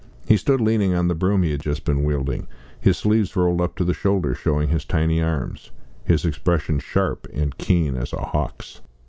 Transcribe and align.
He 0.25 0.35
stood 0.35 0.59
leaning 0.59 0.95
on 0.95 1.09
the 1.09 1.13
broom 1.13 1.43
he 1.43 1.51
had 1.51 1.61
just 1.61 1.85
been 1.85 2.03
wielding, 2.03 2.47
his 2.79 2.97
sleeves 2.97 3.35
rolled 3.35 3.61
up 3.61 3.75
to 3.75 3.83
the 3.83 3.93
shoulder 3.93 4.33
showing 4.33 4.69
his 4.69 4.83
tiny 4.83 5.21
arms; 5.21 5.69
his 6.03 6.25
expression 6.25 6.79
sharp 6.79 7.27
and 7.31 7.55
keen 7.59 7.95
as 7.95 8.11
a 8.11 8.19
hawk's. 8.25 8.81